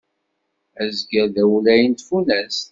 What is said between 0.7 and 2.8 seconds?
Azger d awlay n tfunast.